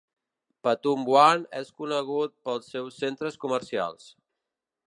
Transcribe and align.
Pathum 0.67 1.03
Wan 1.15 1.45
és 1.59 1.69
conegut 1.83 2.35
pels 2.49 2.75
seus 2.77 3.01
centres 3.05 3.41
comercials. 3.45 4.13